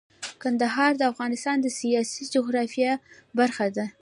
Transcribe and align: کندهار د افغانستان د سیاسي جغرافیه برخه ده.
کندهار 0.43 0.91
د 0.97 1.01
افغانستان 1.11 1.57
د 1.61 1.67
سیاسي 1.79 2.23
جغرافیه 2.33 2.91
برخه 3.39 3.67
ده. 3.75 3.85